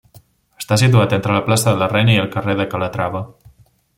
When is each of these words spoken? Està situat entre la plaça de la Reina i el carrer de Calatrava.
Està 0.61 0.77
situat 0.81 1.13
entre 1.17 1.35
la 1.35 1.43
plaça 1.51 1.67
de 1.69 1.77
la 1.83 1.89
Reina 1.93 2.15
i 2.17 2.19
el 2.23 2.33
carrer 2.39 2.57
de 2.63 2.67
Calatrava. 2.75 3.25